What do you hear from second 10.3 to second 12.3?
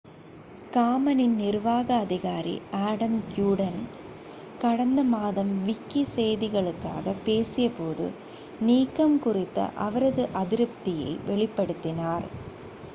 அதிருப்தியை வெளிப்படுத்தினார்